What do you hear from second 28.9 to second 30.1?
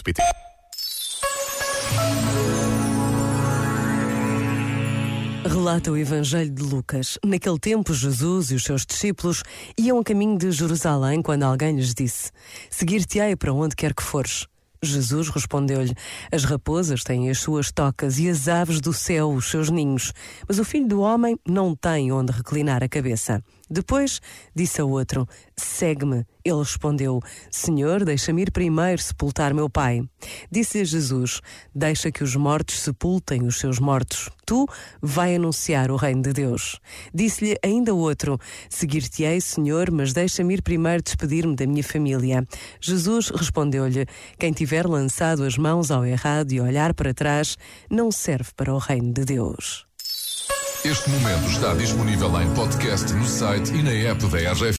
sepultar meu pai.